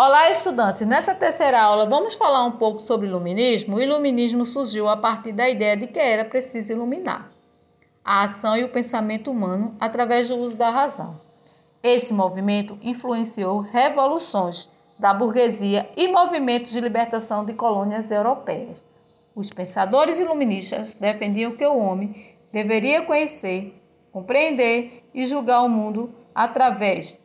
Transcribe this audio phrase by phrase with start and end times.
[0.00, 0.86] Olá, estudantes!
[0.86, 3.74] Nessa terceira aula vamos falar um pouco sobre iluminismo.
[3.74, 7.28] O iluminismo surgiu a partir da ideia de que era preciso iluminar
[8.04, 11.20] a ação e o pensamento humano através do uso da razão.
[11.82, 18.84] Esse movimento influenciou revoluções da burguesia e movimentos de libertação de colônias europeias.
[19.34, 23.74] Os pensadores iluministas defendiam que o homem deveria conhecer,
[24.12, 27.16] compreender e julgar o mundo através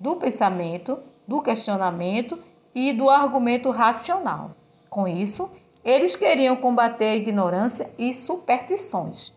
[0.00, 2.38] do pensamento do questionamento
[2.74, 4.50] e do argumento racional.
[4.90, 5.50] Com isso,
[5.82, 9.32] eles queriam combater a ignorância e superstições.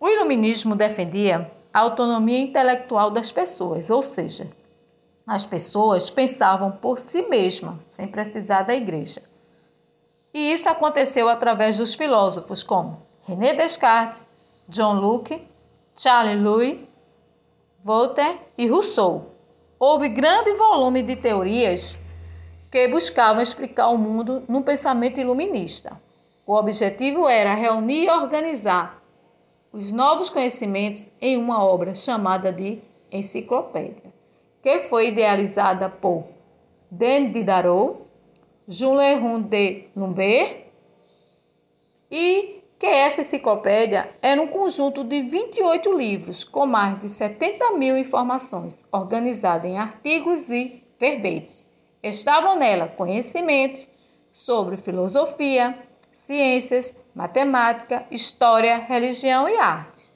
[0.00, 4.50] O iluminismo defendia a autonomia intelectual das pessoas, ou seja,
[5.26, 9.22] as pessoas pensavam por si mesmas, sem precisar da igreja.
[10.32, 14.24] E isso aconteceu através dos filósofos como René Descartes,
[14.66, 15.46] John Locke,
[15.94, 16.78] Charles Louis,
[17.84, 19.30] Voltaire e Rousseau
[19.80, 22.02] houve grande volume de teorias
[22.70, 25.98] que buscavam explicar o mundo num pensamento iluminista.
[26.46, 29.02] O objetivo era reunir e organizar
[29.72, 32.78] os novos conhecimentos em uma obra chamada de
[33.10, 34.12] Enciclopédia,
[34.62, 36.24] que foi idealizada por
[36.90, 38.02] Denis Diderot,
[38.68, 40.64] Jules de Lumbert
[42.10, 47.94] e que essa enciclopédia era um conjunto de 28 livros com mais de 70 mil
[47.98, 51.68] informações, organizada em artigos e verbetes.
[52.02, 53.86] Estavam nela conhecimentos
[54.32, 55.78] sobre filosofia,
[56.10, 60.08] ciências, matemática, história, religião e arte.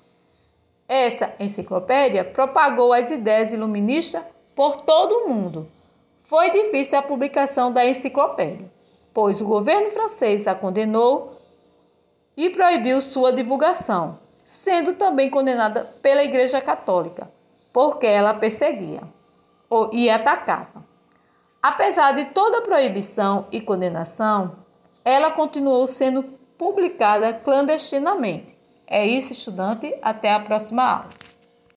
[0.89, 4.23] Essa enciclopédia propagou as ideias iluministas
[4.55, 5.71] por todo o mundo.
[6.23, 8.73] Foi difícil a publicação da enciclopédia,
[9.13, 11.34] pois o governo francês a condenou
[12.37, 17.31] e proibiu sua divulgação, sendo também condenada pela Igreja Católica,
[17.73, 19.03] porque ela perseguia
[19.93, 20.85] e atacava.
[21.63, 24.57] Apesar de toda a proibição e condenação,
[25.05, 26.23] ela continuou sendo
[26.59, 28.57] publicada clandestinamente.
[28.87, 29.97] É isso, estudante.
[30.03, 31.09] Até a próxima aula.